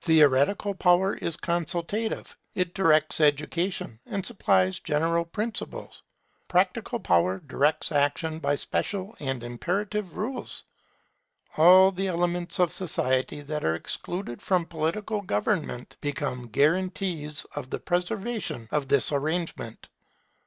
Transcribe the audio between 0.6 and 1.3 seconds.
power